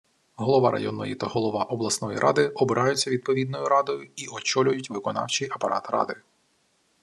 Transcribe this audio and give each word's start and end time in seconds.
Голова 0.35 0.71
районної 0.71 1.15
та 1.15 1.27
голова 1.27 1.63
обласної 1.63 2.17
ради 2.19 2.47
обираються 2.47 3.09
відповідною 3.09 3.67
радою 3.69 4.09
і 4.15 4.27
очолюють 4.27 4.89
виконавчий 4.89 5.47
апарат 5.51 5.89
ради 5.89 6.15